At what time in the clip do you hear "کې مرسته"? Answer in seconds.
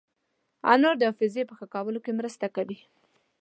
2.05-2.45